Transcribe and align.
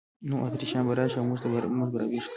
نو 0.29 0.35
اتریشیان 0.45 0.83
به 0.87 0.93
راشي 0.99 1.17
او 1.19 1.27
موږ 1.29 1.39
به 1.91 1.97
را 1.99 2.05
ویښ 2.11 2.25
کړي. 2.25 2.29